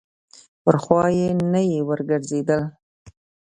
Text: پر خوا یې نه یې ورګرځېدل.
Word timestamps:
پر 0.63 0.75
خوا 0.83 1.03
یې 1.17 1.27
نه 1.51 1.61
یې 1.69 1.79
ورګرځېدل. 1.87 2.61